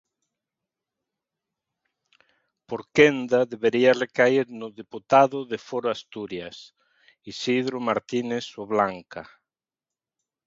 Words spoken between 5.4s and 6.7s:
de Foro Asturias,